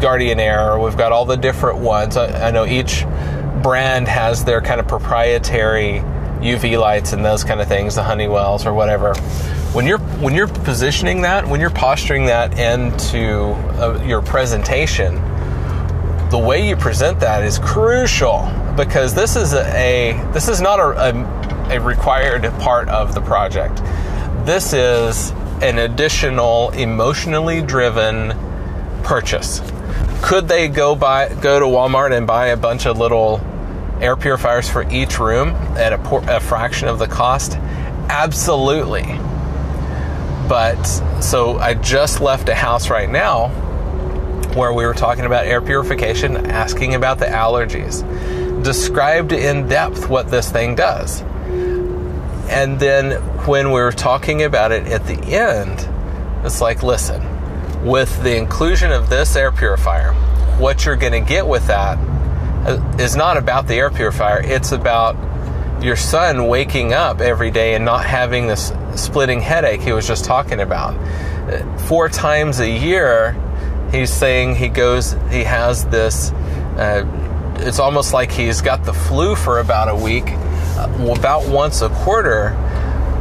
Guardian 0.00 0.40
Air, 0.40 0.78
we've 0.78 0.96
got 0.96 1.12
all 1.12 1.24
the 1.24 1.36
different 1.36 1.78
ones. 1.78 2.16
I, 2.16 2.48
I 2.48 2.50
know 2.50 2.64
each 2.64 3.04
brand 3.62 4.08
has 4.08 4.44
their 4.44 4.60
kind 4.60 4.80
of 4.80 4.88
proprietary 4.88 6.02
UV 6.40 6.78
lights 6.78 7.12
and 7.12 7.24
those 7.24 7.44
kind 7.44 7.60
of 7.60 7.68
things, 7.68 7.94
the 7.94 8.02
Honeywells 8.02 8.66
or 8.66 8.74
whatever. 8.74 9.14
When 9.72 9.86
you're 9.86 9.98
when 9.98 10.34
you're 10.34 10.48
positioning 10.48 11.22
that, 11.22 11.46
when 11.46 11.60
you're 11.60 11.70
posturing 11.70 12.26
that 12.26 12.58
into 12.58 13.52
uh, 13.80 14.02
your 14.06 14.22
presentation, 14.22 15.16
the 16.30 16.38
way 16.38 16.68
you 16.68 16.76
present 16.76 17.20
that 17.20 17.44
is 17.44 17.58
crucial 17.58 18.50
because 18.76 19.14
this 19.14 19.36
is 19.36 19.54
a, 19.54 20.12
this 20.32 20.48
is 20.48 20.60
not 20.60 20.80
a, 20.80 21.70
a, 21.70 21.76
a 21.76 21.80
required 21.80 22.42
part 22.60 22.88
of 22.88 23.14
the 23.14 23.20
project. 23.20 23.76
This 24.44 24.72
is 24.72 25.30
an 25.62 25.78
additional 25.78 26.70
emotionally 26.70 27.62
driven 27.62 28.36
purchase. 29.02 29.60
Could 30.26 30.48
they 30.48 30.66
go 30.66 30.96
buy 30.96 31.28
go 31.28 31.60
to 31.60 31.66
Walmart 31.66 32.12
and 32.12 32.26
buy 32.26 32.48
a 32.48 32.56
bunch 32.56 32.84
of 32.84 32.98
little 32.98 33.40
air 34.00 34.16
purifiers 34.16 34.68
for 34.68 34.82
each 34.90 35.20
room 35.20 35.50
at 35.76 35.92
a, 35.92 35.98
por- 35.98 36.28
a 36.28 36.40
fraction 36.40 36.88
of 36.88 36.98
the 36.98 37.06
cost? 37.06 37.52
Absolutely. 38.08 39.04
But 40.48 40.82
so 41.22 41.58
I 41.58 41.74
just 41.74 42.20
left 42.20 42.48
a 42.48 42.56
house 42.56 42.90
right 42.90 43.08
now 43.08 43.50
where 44.56 44.72
we 44.72 44.84
were 44.84 44.94
talking 44.94 45.26
about 45.26 45.46
air 45.46 45.62
purification, 45.62 46.36
asking 46.36 46.96
about 46.96 47.20
the 47.20 47.26
allergies, 47.26 48.02
described 48.64 49.30
in 49.30 49.68
depth 49.68 50.08
what 50.08 50.28
this 50.28 50.50
thing 50.50 50.74
does. 50.74 51.22
And 52.50 52.80
then 52.80 53.12
when 53.46 53.68
we 53.68 53.80
were 53.80 53.92
talking 53.92 54.42
about 54.42 54.72
it 54.72 54.88
at 54.88 55.06
the 55.06 55.22
end, 55.36 55.88
it's 56.44 56.60
like, 56.60 56.82
listen, 56.82 57.22
with 57.86 58.20
the 58.24 58.36
inclusion 58.36 58.90
of 58.90 59.08
this 59.08 59.36
air 59.36 59.52
purifier, 59.52 60.12
what 60.58 60.84
you're 60.84 60.96
going 60.96 61.12
to 61.12 61.20
get 61.20 61.46
with 61.46 61.68
that 61.68 61.98
is 63.00 63.14
not 63.14 63.36
about 63.36 63.68
the 63.68 63.74
air 63.74 63.90
purifier, 63.90 64.40
it's 64.42 64.72
about 64.72 65.16
your 65.80 65.94
son 65.94 66.48
waking 66.48 66.92
up 66.92 67.20
every 67.20 67.52
day 67.52 67.74
and 67.74 67.84
not 67.84 68.04
having 68.04 68.48
this 68.48 68.72
splitting 68.96 69.40
headache 69.40 69.80
he 69.80 69.92
was 69.92 70.06
just 70.06 70.24
talking 70.24 70.58
about. 70.58 70.96
Four 71.82 72.08
times 72.08 72.58
a 72.58 72.68
year, 72.68 73.36
he's 73.92 74.12
saying 74.12 74.56
he 74.56 74.68
goes, 74.68 75.12
he 75.30 75.44
has 75.44 75.84
this, 75.86 76.32
uh, 76.76 77.06
it's 77.58 77.78
almost 77.78 78.12
like 78.12 78.32
he's 78.32 78.62
got 78.62 78.84
the 78.84 78.92
flu 78.92 79.36
for 79.36 79.60
about 79.60 79.88
a 79.88 79.94
week, 79.94 80.24
uh, 80.26 81.14
about 81.16 81.48
once 81.48 81.82
a 81.82 81.88
quarter. 81.88 82.50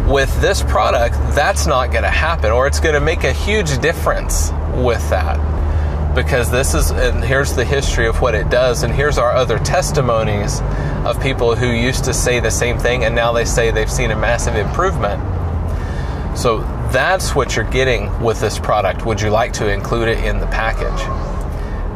With 0.07 0.39
this 0.39 0.62
product, 0.62 1.15
that's 1.35 1.65
not 1.65 1.91
going 1.91 2.03
to 2.03 2.09
happen, 2.09 2.51
or 2.51 2.67
it's 2.67 2.79
going 2.79 2.93
to 2.93 3.00
make 3.00 3.24
a 3.24 3.33
huge 3.33 3.79
difference 3.79 4.51
with 4.75 5.09
that. 5.09 5.53
Because 6.13 6.51
this 6.51 6.74
is 6.74 6.91
and 6.91 7.24
here's 7.24 7.55
the 7.55 7.65
history 7.65 8.07
of 8.07 8.21
what 8.21 8.35
it 8.35 8.50
does 8.50 8.83
and 8.83 8.93
here's 8.93 9.17
our 9.17 9.31
other 9.31 9.57
testimonies 9.59 10.62
of 11.05 11.19
people 11.21 11.55
who 11.55 11.67
used 11.67 12.05
to 12.05 12.13
say 12.13 12.39
the 12.39 12.51
same 12.51 12.77
thing 12.77 13.03
and 13.03 13.15
now 13.15 13.33
they 13.33 13.45
say 13.45 13.71
they've 13.71 13.91
seen 13.91 14.12
a 14.12 14.15
massive 14.15 14.55
improvement. 14.55 15.21
So 16.38 16.59
that's 16.91 17.35
what 17.35 17.55
you're 17.55 17.69
getting 17.69 18.21
with 18.21 18.39
this 18.39 18.59
product. 18.59 19.05
Would 19.05 19.19
you 19.19 19.29
like 19.29 19.53
to 19.53 19.69
include 19.69 20.07
it 20.07 20.24
in 20.24 20.39
the 20.39 20.47
package? 20.47 21.01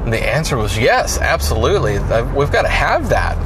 And 0.03 0.11
the 0.11 0.21
answer 0.21 0.57
was 0.57 0.77
yes 0.77 1.17
absolutely. 1.19 1.93
We've 2.33 2.51
got 2.51 2.63
to 2.63 2.69
have 2.69 3.09
that 3.09 3.37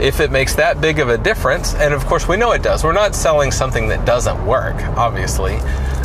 if 0.00 0.20
it 0.20 0.30
makes 0.30 0.54
that 0.54 0.80
big 0.80 0.98
of 0.98 1.08
a 1.08 1.18
difference 1.18 1.74
and 1.74 1.94
of 1.94 2.04
course 2.06 2.28
we 2.28 2.36
know 2.36 2.52
it 2.52 2.62
does 2.62 2.84
we're 2.84 2.92
not 2.92 3.14
selling 3.14 3.50
something 3.50 3.88
that 3.88 4.04
doesn't 4.04 4.46
work 4.46 4.76
obviously 4.96 5.56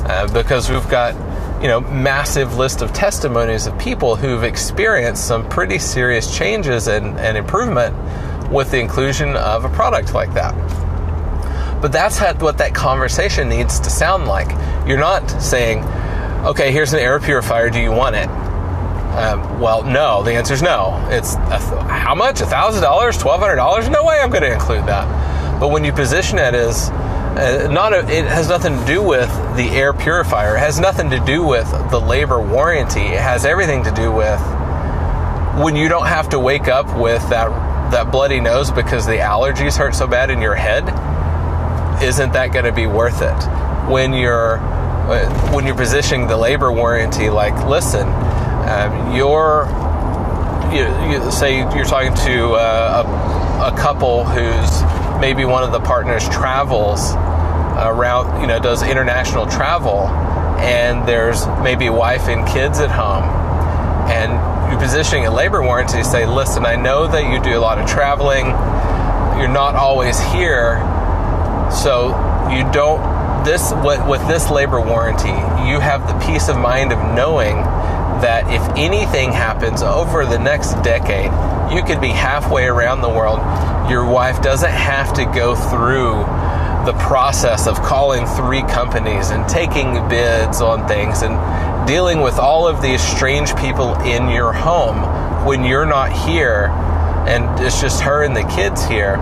uh, 0.06 0.28
because 0.34 0.70
we've 0.70 0.90
got 0.90 1.14
you 1.62 1.68
know, 1.68 1.80
massive 1.80 2.58
list 2.58 2.82
of 2.82 2.92
testimonies 2.92 3.68
of 3.68 3.78
people 3.78 4.16
who've 4.16 4.44
experienced 4.44 5.28
some 5.28 5.48
pretty 5.48 5.78
serious 5.78 6.36
changes 6.36 6.88
and, 6.88 7.20
and 7.20 7.38
improvement 7.38 7.96
with 8.52 8.72
the 8.72 8.80
inclusion 8.80 9.36
of 9.36 9.64
a 9.64 9.70
product 9.70 10.16
like 10.16 10.34
that. 10.34 10.56
But 11.80 11.92
that's 11.92 12.18
how, 12.18 12.34
what 12.36 12.58
that 12.58 12.74
conversation 12.74 13.48
needs 13.48 13.80
to 13.82 13.92
sound 13.92 14.26
like. 14.26 14.50
You're 14.88 14.98
not 14.98 15.30
saying, 15.30 15.84
okay, 16.46 16.72
here's 16.72 16.94
an 16.94 17.00
air 17.00 17.20
purifier, 17.20 17.70
do 17.70 17.80
you 17.80 17.92
want 17.92 18.16
it? 18.16 18.28
Um, 19.12 19.60
well, 19.60 19.84
no. 19.84 20.24
The 20.24 20.34
answer 20.34 20.54
is 20.54 20.62
no. 20.62 21.06
It's 21.10 21.36
a, 21.36 21.60
how 21.84 22.16
much? 22.16 22.42
A 22.42 22.46
$1,000? 22.46 22.82
$1,200? 22.82 23.92
No 23.92 24.04
way 24.06 24.20
I'm 24.20 24.30
going 24.30 24.44
to 24.44 24.54
include 24.54 24.86
that. 24.86 25.60
But 25.60 25.70
when 25.70 25.84
you 25.84 25.92
position 25.92 26.40
it 26.40 26.56
as 26.56 26.90
uh, 26.90 27.70
not 27.72 27.94
a, 27.94 28.00
it 28.00 28.26
has 28.26 28.50
nothing 28.50 28.78
to 28.78 28.86
do 28.86 29.02
with 29.02 29.30
the 29.56 29.70
air 29.70 29.94
purifier. 29.94 30.58
It 30.58 30.60
has 30.60 30.80
nothing 30.80 31.10
to 31.12 31.20
do 31.20 31.44
with 31.44 31.70
the 31.90 32.00
labor 32.00 32.42
warranty. 32.42 33.02
It 33.02 33.22
has 33.22 33.46
everything 33.46 33.84
to 33.86 33.92
do 33.92 34.12
with 34.12 34.40
when 35.64 35.76
you 35.76 35.88
don't 35.88 36.08
have 36.08 36.30
to 36.30 36.40
wake 36.40 36.68
up 36.68 36.86
with 36.98 37.22
that 37.30 37.50
that 37.92 38.12
bloody 38.12 38.40
nose 38.40 38.72
because 38.72 39.06
the 39.06 39.18
allergies 39.18 39.78
hurt 39.78 39.94
so 39.96 40.08
bad 40.08 40.30
in 40.30 40.42
your 40.42 40.56
head. 40.56 40.84
Isn't 42.04 42.34
that 42.34 42.52
going 42.54 42.66
to 42.66 42.72
be 42.72 42.88
worth 42.88 43.22
it? 43.22 43.90
When 43.90 44.14
you're 44.14 44.58
uh, 44.58 45.54
when 45.54 45.66
you're 45.66 45.76
positioning 45.76 46.28
the 46.28 46.38
labor 46.38 46.72
warranty, 46.72 47.30
like, 47.30 47.56
listen, 47.66 48.08
um, 48.68 49.16
you're 49.16 49.68
you, 50.72 50.86
you, 51.12 51.32
say 51.32 51.60
you're 51.60 51.86
talking 51.86 52.14
to 52.26 52.52
uh, 52.54 53.04
a, 53.04 53.74
a 53.74 53.78
couple 53.78 54.24
who's 54.24 55.20
maybe 55.20 55.44
one 55.46 55.64
of 55.64 55.72
the 55.72 55.80
partners 55.80 56.28
travels 56.30 57.14
around, 57.78 58.42
you 58.42 58.48
know, 58.48 58.60
does 58.60 58.84
international 58.84 59.46
travel, 59.48 60.08
and 60.60 61.08
there's 61.08 61.46
maybe 61.64 61.90
wife 61.90 62.28
and 62.28 62.48
kids 62.48 62.80
at 62.80 62.90
home, 62.90 63.24
and 64.10 64.32
you're 64.72 64.80
positioning 64.80 65.26
a 65.26 65.32
labor 65.32 65.62
warranty 65.62 66.04
say, 66.04 66.26
listen, 66.26 66.66
I 66.66 66.76
know 66.76 67.08
that 67.08 67.32
you 67.32 67.42
do 67.42 67.58
a 67.58 67.60
lot 67.60 67.78
of 67.78 67.90
traveling, 67.90 68.46
you're 69.40 69.52
not 69.52 69.76
always 69.76 70.20
here, 70.32 70.80
so 71.72 72.10
you 72.52 72.70
don't. 72.72 73.22
This 73.44 73.72
what 73.72 74.08
with 74.08 74.26
this 74.28 74.52
labor 74.52 74.80
warranty, 74.80 75.30
you 75.68 75.80
have 75.80 76.06
the 76.08 76.14
peace 76.26 76.48
of 76.48 76.58
mind 76.58 76.92
of 76.92 77.00
knowing 77.16 77.58
that 78.22 78.52
if 78.54 78.62
anything 78.78 79.32
happens 79.32 79.82
over 79.82 80.26
the 80.26 80.40
next 80.40 80.74
decade, 80.84 81.32
you 81.74 81.84
could 81.84 82.02
be 82.02 82.10
halfway 82.10 82.66
around 82.66 83.02
the 83.02 83.10
world. 83.10 83.40
Your 83.90 84.06
wife 84.06 84.42
doesn't 84.42 84.72
have 84.72 85.14
to 85.16 85.26
go 85.26 85.56
through 85.56 86.24
the 86.86 86.94
process 86.94 87.68
of 87.68 87.82
calling 87.82 88.26
three 88.26 88.64
companies 88.64 89.30
and 89.30 89.48
taking 89.48 89.94
bids 90.10 90.62
on 90.62 90.88
things 90.88 91.22
and 91.22 91.38
dealing 91.88 92.22
with 92.22 92.40
all 92.40 92.68
of 92.68 92.82
these 92.82 93.02
strange 93.02 93.56
people 93.56 93.94
in 94.02 94.30
your 94.30 94.52
home 94.52 95.46
when 95.46 95.64
you're 95.64 95.86
not 95.86 96.12
here 96.12 96.68
and 97.28 97.64
it's 97.64 97.80
just 97.80 98.02
her 98.02 98.24
and 98.24 98.36
the 98.36 98.44
kids 98.44 98.84
here 98.86 99.18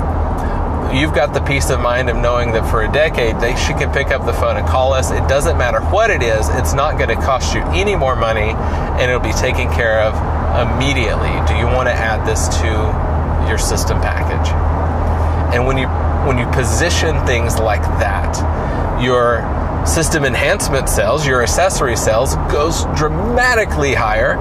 you've 0.94 1.14
got 1.14 1.34
the 1.34 1.42
peace 1.42 1.70
of 1.70 1.80
mind 1.80 2.10
of 2.10 2.18
knowing 2.18 2.52
that 2.54 2.70
for 2.70 2.84
a 2.84 2.92
decade 2.92 3.40
they 3.40 3.56
she 3.56 3.74
can 3.74 3.92
pick 3.92 4.08
up 4.08 4.26
the 4.26 4.34
phone 4.34 4.58
and 4.58 4.68
call 4.68 4.94
us. 4.94 5.12
It 5.12 5.28
doesn't 5.28 5.58
matter 5.58 5.82
what 5.82 6.10
it 6.10 6.24
is 6.24 6.50
it's 6.50 6.74
not 6.74 6.98
going 6.98 7.10
to 7.10 7.16
cost 7.16 7.54
you 7.54 7.62
any 7.74 7.96
more 7.96 8.16
money 8.16 8.52
and 8.52 9.02
it'll 9.02 9.20
be 9.20 9.34
taken 9.34 9.72
care 9.72 10.02
of 10.02 10.14
immediately. 10.68 11.32
Do 11.48 11.56
you 11.56 11.66
want 11.66 11.88
to 11.88 11.94
add 11.94 12.26
this 12.28 12.48
to 12.60 13.48
your 13.48 13.58
system 13.58 14.02
package? 14.02 14.52
And 15.54 15.66
when 15.66 15.78
you 15.78 15.88
when 16.28 16.38
you 16.38 16.46
position 16.52 17.26
things 17.26 17.60
like 17.60 17.82
that, 18.00 19.02
your 19.02 19.42
system 19.86 20.26
enhancement 20.26 20.90
sales, 20.90 21.26
your 21.26 21.42
accessory 21.42 21.96
sales 21.96 22.36
goes 22.52 22.86
dramatically 22.96 23.94
higher. 23.94 24.36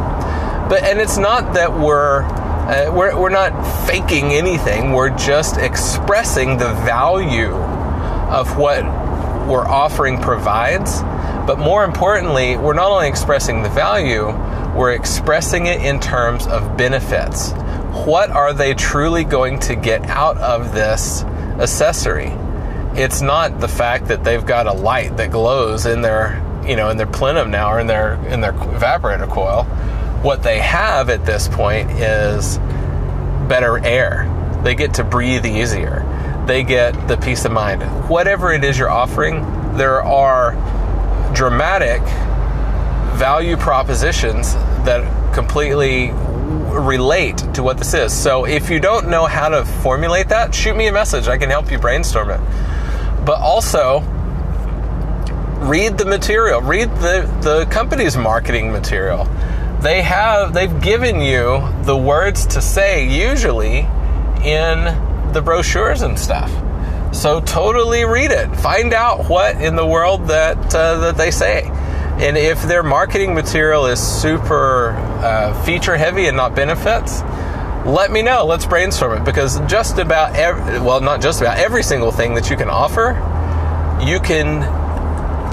But 0.68 0.82
and 0.82 0.98
it's 0.98 1.16
not 1.16 1.54
that 1.54 1.72
we're 1.72 2.22
uh, 2.68 2.92
we're, 2.94 3.18
we're 3.18 3.30
not 3.30 3.86
faking 3.86 4.32
anything. 4.32 4.92
We're 4.92 5.16
just 5.16 5.56
expressing 5.56 6.58
the 6.58 6.72
value 6.84 7.52
of 7.52 8.56
what 8.56 8.84
we're 9.48 9.66
offering 9.66 10.20
provides. 10.20 11.00
But 11.46 11.58
more 11.58 11.84
importantly, 11.84 12.56
we're 12.56 12.74
not 12.74 12.90
only 12.90 13.08
expressing 13.08 13.62
the 13.62 13.70
value, 13.70 14.26
we're 14.76 14.92
expressing 14.92 15.66
it 15.66 15.82
in 15.82 15.98
terms 15.98 16.46
of 16.46 16.76
benefits. 16.76 17.52
What 18.06 18.30
are 18.30 18.52
they 18.52 18.74
truly 18.74 19.24
going 19.24 19.58
to 19.60 19.74
get 19.74 20.04
out 20.10 20.36
of 20.36 20.72
this 20.74 21.24
accessory. 21.58 22.32
It's 22.94 23.20
not 23.20 23.60
the 23.60 23.68
fact 23.68 24.08
that 24.08 24.24
they've 24.24 24.44
got 24.44 24.66
a 24.66 24.72
light 24.72 25.16
that 25.16 25.30
glows 25.30 25.86
in 25.86 26.02
their, 26.02 26.42
you 26.66 26.76
know, 26.76 26.90
in 26.90 26.96
their 26.96 27.06
plenum 27.06 27.50
now 27.50 27.72
or 27.72 27.80
in 27.80 27.86
their 27.86 28.14
in 28.26 28.40
their 28.40 28.52
evaporator 28.52 29.28
coil. 29.28 29.66
What 30.22 30.42
they 30.42 30.58
have 30.58 31.10
at 31.10 31.24
this 31.24 31.48
point 31.48 31.90
is 31.92 32.58
better 33.48 33.78
air. 33.84 34.34
They 34.64 34.74
get 34.74 34.94
to 34.94 35.04
breathe 35.04 35.46
easier. 35.46 36.04
They 36.46 36.62
get 36.62 37.08
the 37.08 37.16
peace 37.16 37.44
of 37.44 37.52
mind. 37.52 37.82
Whatever 38.08 38.52
it 38.52 38.64
is 38.64 38.78
you're 38.78 38.90
offering, 38.90 39.42
there 39.76 40.02
are 40.02 40.52
dramatic 41.34 42.02
value 43.16 43.56
propositions 43.56 44.54
that 44.84 45.34
completely 45.34 46.10
relate 46.10 47.38
to 47.54 47.62
what 47.62 47.78
this 47.78 47.94
is. 47.94 48.12
So 48.12 48.44
if 48.44 48.70
you 48.70 48.80
don't 48.80 49.08
know 49.08 49.26
how 49.26 49.48
to 49.48 49.64
formulate 49.64 50.28
that, 50.30 50.54
shoot 50.54 50.76
me 50.76 50.88
a 50.88 50.92
message. 50.92 51.28
I 51.28 51.38
can 51.38 51.50
help 51.50 51.70
you 51.70 51.78
brainstorm 51.78 52.30
it. 52.30 52.40
But 53.24 53.38
also, 53.40 54.00
read 55.60 55.98
the 55.98 56.04
material, 56.04 56.60
read 56.60 56.90
the, 56.96 57.30
the 57.42 57.66
company's 57.70 58.16
marketing 58.16 58.72
material. 58.72 59.28
They 59.80 60.02
have 60.02 60.54
they've 60.54 60.80
given 60.80 61.20
you 61.20 61.62
the 61.82 61.96
words 61.96 62.46
to 62.46 62.60
say 62.60 63.08
usually 63.08 63.86
in 64.44 65.32
the 65.32 65.40
brochures 65.40 66.02
and 66.02 66.18
stuff. 66.18 66.50
So 67.14 67.40
totally 67.40 68.04
read 68.04 68.30
it. 68.30 68.54
Find 68.56 68.92
out 68.92 69.28
what 69.28 69.60
in 69.60 69.76
the 69.76 69.86
world 69.86 70.28
that 70.28 70.74
uh, 70.74 70.98
that 70.98 71.16
they 71.16 71.30
say. 71.30 71.70
And 72.18 72.36
if 72.36 72.60
their 72.64 72.82
marketing 72.82 73.34
material 73.34 73.86
is 73.86 74.00
super 74.00 74.90
uh, 74.90 75.62
feature 75.62 75.96
heavy 75.96 76.26
and 76.26 76.36
not 76.36 76.56
benefits, 76.56 77.22
let 77.86 78.10
me 78.10 78.22
know. 78.22 78.44
Let's 78.44 78.66
brainstorm 78.66 79.22
it 79.22 79.24
because 79.24 79.60
just 79.70 79.98
about 79.98 80.34
every, 80.34 80.80
well, 80.80 81.00
not 81.00 81.22
just 81.22 81.40
about 81.40 81.58
every 81.58 81.84
single 81.84 82.10
thing 82.10 82.34
that 82.34 82.50
you 82.50 82.56
can 82.56 82.68
offer, 82.68 83.14
you 84.04 84.18
can 84.18 84.60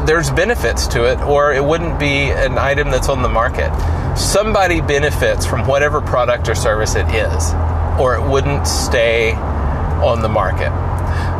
there's 0.06 0.30
benefits 0.32 0.88
to 0.88 1.06
it 1.06 1.20
or 1.22 1.54
it 1.54 1.64
wouldn't 1.64 2.00
be 2.00 2.30
an 2.32 2.58
item 2.58 2.90
that's 2.90 3.10
on 3.10 3.22
the 3.22 3.30
market. 3.30 3.72
Somebody 4.16 4.82
benefits 4.82 5.46
from 5.46 5.68
whatever 5.68 6.02
product 6.02 6.48
or 6.48 6.56
service 6.56 6.96
it 6.96 7.08
is 7.10 7.54
or 8.00 8.16
it 8.16 8.30
wouldn't 8.30 8.68
stay 8.68 9.34
on 9.34 10.22
the 10.22 10.30
market. 10.30 10.72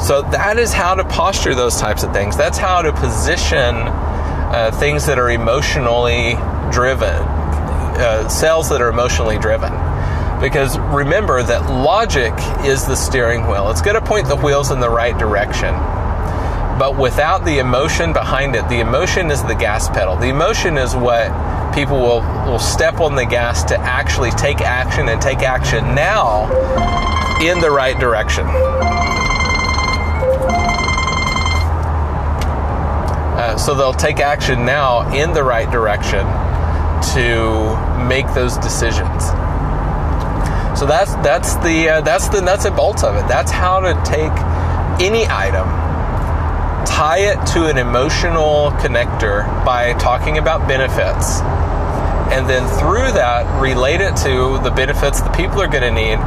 So 0.02 0.22
that 0.24 0.58
is 0.58 0.74
how 0.74 0.96
to 0.96 1.04
posture 1.06 1.56
those 1.56 1.80
types 1.80 2.04
of 2.04 2.14
things. 2.14 2.38
That's 2.38 2.58
how 2.58 2.82
to 2.82 2.92
position 2.92 3.76
uh, 3.76 4.72
things 4.80 5.06
that 5.06 5.18
are 5.18 5.30
emotionally 5.30 6.36
driven, 6.72 7.10
uh, 7.10 8.28
sales 8.30 8.70
that 8.70 8.82
are 8.82 8.90
emotionally 8.90 9.38
driven. 9.38 9.72
Because 10.40 10.78
remember 10.78 11.42
that 11.42 11.70
logic 11.72 12.34
is 12.66 12.86
the 12.86 12.96
steering 12.96 13.48
wheel. 13.48 13.70
It's 13.72 13.82
going 13.82 13.96
to 13.96 14.06
point 14.06 14.28
the 14.28 14.36
wheels 14.36 14.72
in 14.72 14.80
the 14.80 14.90
right 14.90 15.18
direction. 15.18 15.74
But 16.78 16.98
without 16.98 17.46
the 17.46 17.60
emotion 17.60 18.12
behind 18.12 18.56
it, 18.56 18.68
the 18.68 18.82
emotion 18.82 19.32
is 19.32 19.42
the 19.44 19.56
gas 19.56 19.88
pedal. 19.90 20.18
The 20.18 20.28
emotion 20.28 20.78
is 20.78 20.96
what 20.96 21.32
people 21.74 21.98
will, 21.98 22.22
will 22.46 22.60
step 22.60 23.00
on 23.00 23.16
the 23.16 23.26
gas 23.26 23.64
to 23.66 23.78
actually 23.80 24.32
take 24.32 24.62
action 24.62 25.10
and 25.10 25.22
take 25.22 25.40
action 25.40 25.96
now 25.96 26.46
in 27.42 27.60
the 27.60 27.72
right 27.72 27.98
direction. 28.00 28.46
Uh, 33.36 33.58
so 33.58 33.76
they'll 33.76 33.94
take 33.94 34.20
action 34.20 34.66
now 34.66 35.12
in 35.14 35.34
the 35.34 35.44
right 35.44 35.70
direction 35.72 36.26
to 37.14 38.06
make 38.08 38.26
those 38.34 38.58
decisions. 38.58 39.26
So 40.80 40.86
that's 40.86 41.14
that's 41.16 41.56
the 41.58 41.90
uh, 41.90 42.02
that's 42.02 42.28
the 42.30 42.42
nuts 42.42 42.66
and 42.66 42.76
bolts 42.76 43.04
of 43.04 43.16
it. 43.16 43.28
That's 43.28 43.52
how 43.52 43.80
to 43.80 43.94
take 44.04 44.32
any 45.00 45.26
item, 45.28 45.68
tie 46.86 47.20
it 47.20 47.46
to 47.48 47.66
an 47.68 47.78
emotional 47.78 48.72
connector 48.80 49.46
by 49.66 49.94
talking 49.94 50.38
about 50.38 50.68
benefits, 50.68 51.42
and 52.32 52.50
then 52.50 52.68
through 52.80 53.12
that 53.14 53.62
relate 53.62 54.02
it 54.02 54.16
to 54.18 54.60
the 54.64 54.72
benefits 54.72 55.22
the 55.22 55.30
people 55.32 55.62
are 55.62 55.68
going 55.68 55.84
to 55.84 55.92
need 55.92 56.18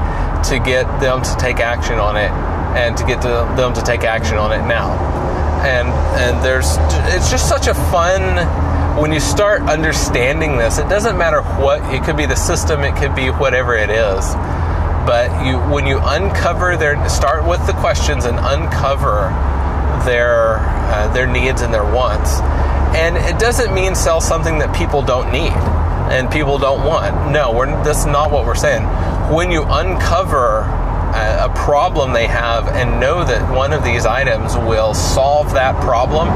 to 0.44 0.58
get 0.58 0.84
them 1.00 1.22
to 1.22 1.36
take 1.36 1.58
action 1.58 1.98
on 1.98 2.16
it 2.16 2.30
and 2.78 2.96
to 2.96 3.04
get 3.04 3.20
to 3.22 3.28
them 3.56 3.72
to 3.74 3.82
take 3.82 4.04
action 4.04 4.36
on 4.36 4.52
it 4.52 4.66
now. 4.66 4.92
And 5.64 5.88
and 6.20 6.44
there's 6.44 6.76
it's 7.14 7.30
just 7.30 7.48
such 7.48 7.66
a 7.66 7.74
fun 7.74 8.22
when 9.00 9.12
you 9.12 9.20
start 9.20 9.62
understanding 9.62 10.56
this. 10.56 10.78
It 10.78 10.88
doesn't 10.88 11.16
matter 11.16 11.42
what 11.42 11.82
it 11.94 12.04
could 12.04 12.16
be 12.16 12.26
the 12.26 12.36
system, 12.36 12.82
it 12.82 12.96
could 12.96 13.14
be 13.14 13.28
whatever 13.28 13.74
it 13.74 13.90
is. 13.90 14.34
But 15.06 15.44
you 15.44 15.58
when 15.72 15.86
you 15.86 15.98
uncover 16.02 16.76
their 16.76 17.08
start 17.08 17.46
with 17.48 17.66
the 17.66 17.72
questions 17.74 18.24
and 18.24 18.38
uncover 18.38 19.30
their 20.04 20.58
uh, 20.58 21.12
their 21.12 21.26
needs 21.26 21.62
and 21.62 21.72
their 21.72 21.84
wants. 21.84 22.40
And 22.96 23.16
it 23.16 23.38
doesn't 23.38 23.74
mean 23.74 23.94
sell 23.94 24.20
something 24.20 24.58
that 24.58 24.74
people 24.74 25.02
don't 25.02 25.30
need 25.30 25.52
and 26.10 26.30
people 26.30 26.58
don't 26.58 26.84
want. 26.86 27.30
No, 27.30 27.52
we're, 27.52 27.66
that's 27.84 28.06
not 28.06 28.30
what 28.30 28.46
we're 28.46 28.54
saying. 28.54 28.82
When 29.32 29.50
you 29.50 29.62
uncover 29.62 30.60
a, 30.60 31.50
a 31.50 31.52
problem 31.54 32.12
they 32.12 32.26
have 32.26 32.68
and 32.68 32.98
know 32.98 33.24
that 33.24 33.54
one 33.54 33.72
of 33.72 33.84
these 33.84 34.06
items 34.06 34.56
will 34.56 34.94
solve 34.94 35.52
that 35.52 35.80
problem, 35.82 36.28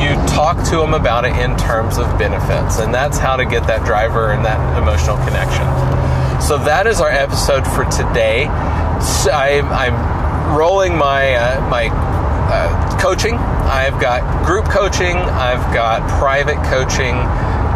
you 0.00 0.14
talk 0.28 0.56
to 0.70 0.76
them 0.76 0.94
about 0.94 1.24
it 1.24 1.36
in 1.36 1.56
terms 1.56 1.98
of 1.98 2.06
benefits. 2.18 2.78
And 2.78 2.92
that's 2.92 3.18
how 3.18 3.36
to 3.36 3.44
get 3.44 3.66
that 3.66 3.84
driver 3.84 4.32
and 4.32 4.44
that 4.44 4.58
emotional 4.82 5.16
connection. 5.18 5.64
So 6.40 6.58
that 6.58 6.86
is 6.86 7.00
our 7.00 7.10
episode 7.10 7.66
for 7.66 7.84
today. 7.84 8.46
I, 8.46 9.60
I'm 9.60 10.56
rolling 10.56 10.96
my 10.96 11.34
uh, 11.34 11.68
my 11.68 11.88
uh, 12.50 12.98
coaching. 13.00 13.34
I've 13.34 14.00
got 14.00 14.46
group 14.46 14.66
coaching. 14.66 15.16
I've 15.16 15.74
got 15.74 16.08
private 16.18 16.62
coaching 16.68 17.16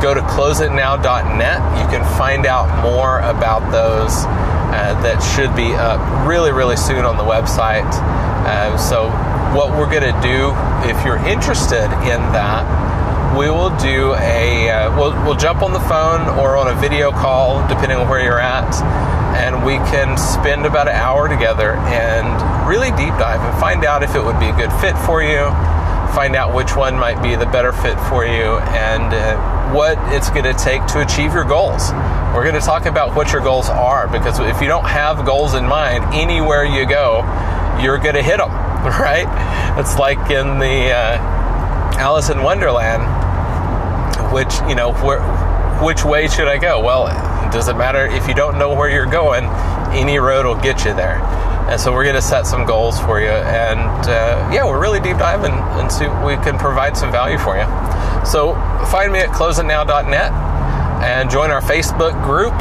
go 0.00 0.14
to 0.14 0.20
closeitnow.net. 0.20 1.58
You 1.78 1.86
can 1.90 2.04
find 2.16 2.46
out 2.46 2.82
more 2.82 3.18
about 3.20 3.70
those. 3.72 4.24
Uh, 4.68 4.94
that 5.02 5.18
should 5.34 5.54
be 5.56 5.74
up 5.74 5.98
really, 6.26 6.52
really 6.52 6.76
soon 6.76 7.04
on 7.04 7.16
the 7.16 7.24
website. 7.24 7.88
Uh, 8.46 8.76
so, 8.76 9.10
what 9.56 9.70
we're 9.72 9.90
going 9.90 10.06
to 10.06 10.20
do, 10.20 10.52
if 10.86 11.04
you're 11.04 11.18
interested 11.26 11.90
in 12.04 12.20
that, 12.36 12.62
we 13.38 13.48
will 13.48 13.70
do 13.78 14.14
a 14.14 14.68
uh, 14.68 14.98
we'll, 14.98 15.12
we'll 15.22 15.36
jump 15.36 15.62
on 15.62 15.72
the 15.72 15.80
phone 15.80 16.26
or 16.40 16.56
on 16.56 16.66
a 16.66 16.74
video 16.80 17.12
call, 17.12 17.62
depending 17.68 17.96
on 17.96 18.08
where 18.08 18.20
you're 18.20 18.40
at, 18.40 18.74
and 19.38 19.64
we 19.64 19.74
can 19.94 20.18
spend 20.18 20.66
about 20.66 20.88
an 20.88 20.96
hour 20.96 21.28
together 21.28 21.74
and 21.86 22.26
really 22.68 22.90
deep 22.90 23.14
dive 23.14 23.40
and 23.40 23.60
find 23.60 23.84
out 23.84 24.02
if 24.02 24.16
it 24.16 24.24
would 24.24 24.40
be 24.40 24.46
a 24.48 24.56
good 24.56 24.72
fit 24.80 24.98
for 25.06 25.22
you, 25.22 25.46
find 26.18 26.34
out 26.34 26.52
which 26.52 26.74
one 26.74 26.98
might 26.98 27.22
be 27.22 27.36
the 27.36 27.46
better 27.46 27.72
fit 27.72 27.96
for 28.10 28.26
you, 28.26 28.58
and 28.74 29.14
uh, 29.14 29.72
what 29.72 29.96
it's 30.12 30.30
going 30.30 30.42
to 30.42 30.54
take 30.54 30.84
to 30.86 31.00
achieve 31.00 31.32
your 31.32 31.44
goals. 31.44 31.92
We're 32.34 32.42
going 32.42 32.58
to 32.58 32.66
talk 32.66 32.86
about 32.86 33.14
what 33.14 33.32
your 33.32 33.40
goals 33.40 33.68
are 33.68 34.08
because 34.08 34.40
if 34.40 34.60
you 34.60 34.66
don't 34.66 34.86
have 34.86 35.24
goals 35.24 35.54
in 35.54 35.64
mind, 35.64 36.12
anywhere 36.12 36.64
you 36.64 36.88
go, 36.88 37.22
you're 37.80 37.98
going 37.98 38.16
to 38.16 38.22
hit 38.22 38.38
them, 38.38 38.50
right? 38.98 39.30
It's 39.78 39.96
like 39.96 40.18
in 40.28 40.58
the 40.58 40.90
uh, 40.90 41.18
Alice 41.98 42.30
in 42.30 42.42
Wonderland, 42.42 43.17
which, 44.32 44.54
you 44.68 44.74
know, 44.74 44.92
where, 45.04 45.20
which 45.82 46.04
way 46.04 46.28
should 46.28 46.48
I 46.48 46.58
go? 46.58 46.80
Well, 46.82 47.06
does 47.50 47.68
it 47.68 47.76
matter 47.76 48.06
if 48.06 48.28
you 48.28 48.34
don't 48.34 48.58
know 48.58 48.74
where 48.74 48.90
you're 48.90 49.06
going, 49.06 49.44
any 49.92 50.18
road 50.18 50.46
will 50.46 50.60
get 50.60 50.84
you 50.84 50.94
there. 50.94 51.18
And 51.68 51.80
so 51.80 51.92
we're 51.92 52.04
going 52.04 52.16
to 52.16 52.22
set 52.22 52.46
some 52.46 52.64
goals 52.64 52.98
for 53.00 53.20
you. 53.20 53.28
And 53.28 53.80
uh, 54.08 54.50
yeah, 54.52 54.64
we're 54.64 54.80
really 54.80 55.00
deep 55.00 55.18
diving 55.18 55.52
and 55.52 55.92
see 55.92 56.06
we 56.24 56.36
can 56.42 56.58
provide 56.58 56.96
some 56.96 57.12
value 57.12 57.38
for 57.38 57.56
you. 57.56 57.64
So 58.24 58.54
find 58.90 59.12
me 59.12 59.20
at 59.20 59.28
closeitnow.net 59.28 60.32
and 61.02 61.30
join 61.30 61.50
our 61.50 61.60
Facebook 61.60 62.22
group. 62.24 62.54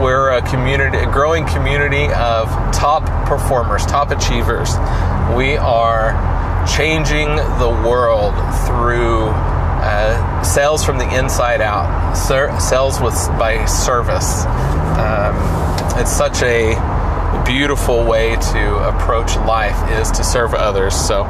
We're 0.00 0.30
a 0.30 0.42
community, 0.48 0.98
a 0.98 1.10
growing 1.10 1.46
community 1.46 2.04
of 2.06 2.48
top 2.72 3.04
performers, 3.26 3.84
top 3.86 4.10
achievers. 4.10 4.70
We 5.36 5.56
are 5.56 6.14
changing 6.66 7.34
the 7.36 7.82
world 7.86 8.34
through 8.66 9.26
uh, 9.86 10.42
sales 10.42 10.84
from 10.84 10.98
the 10.98 11.08
inside 11.16 11.60
out, 11.60 12.14
Ser- 12.14 12.58
sales 12.58 13.00
with 13.00 13.14
by 13.38 13.64
service. 13.66 14.44
Um, 14.98 15.36
it's 16.00 16.10
such 16.12 16.42
a 16.42 16.74
beautiful 17.46 18.04
way 18.04 18.34
to 18.36 18.76
approach 18.88 19.36
life 19.36 19.76
is 19.92 20.10
to 20.10 20.24
serve 20.24 20.54
others. 20.54 20.94
So, 20.94 21.24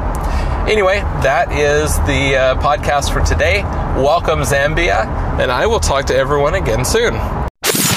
anyway, 0.67 1.01
that 1.21 1.51
is 1.51 1.95
the 2.07 2.35
uh, 2.35 2.55
podcast 2.61 3.13
for 3.13 3.21
today. 3.21 3.61
Welcome, 3.95 4.41
Zambia, 4.41 5.05
and 5.39 5.51
I 5.51 5.67
will 5.67 5.79
talk 5.79 6.05
to 6.05 6.15
everyone 6.15 6.55
again 6.55 6.83
soon. 6.83 7.13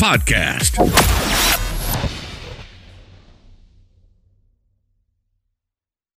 podcast. 0.00 1.69